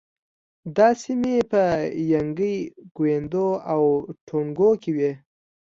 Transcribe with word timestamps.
دا 0.75 0.87
سیمې 1.03 1.35
په 1.51 1.63
ینګی، 2.11 2.57
کویدو 2.95 3.47
او 3.73 3.81
ټونګو 4.27 4.69
کې 4.81 4.91
وې. 4.95 5.11